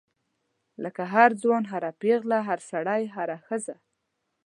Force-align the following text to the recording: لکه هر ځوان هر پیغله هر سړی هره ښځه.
لکه 0.83 1.03
هر 1.13 1.29
ځوان 1.41 1.63
هر 1.71 1.83
پیغله 2.01 2.37
هر 2.47 2.59
سړی 2.71 3.01
هره 3.15 3.37
ښځه. 3.47 3.75